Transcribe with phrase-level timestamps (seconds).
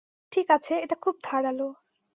[0.31, 1.67] ঠিক আছে, এটা খুব ধারালো!